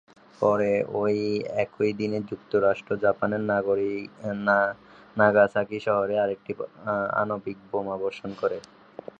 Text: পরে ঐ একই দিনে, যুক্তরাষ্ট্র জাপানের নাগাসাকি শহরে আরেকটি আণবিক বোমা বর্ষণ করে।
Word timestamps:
পরে 0.41 0.71
ঐ 0.95 1.03
একই 1.63 1.91
দিনে, 1.99 2.19
যুক্তরাষ্ট্র 2.29 2.91
জাপানের 3.03 3.41
নাগাসাকি 5.17 5.77
শহরে 5.87 6.15
আরেকটি 6.19 6.51
আণবিক 7.21 7.57
বোমা 7.69 7.95
বর্ষণ 8.03 8.31
করে। 8.41 8.57